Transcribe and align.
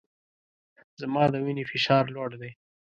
زما 1.01 1.23
د 1.31 1.35
وینې 1.45 1.63
فشار 1.71 2.03
لوړ 2.15 2.29
دی 2.41 2.51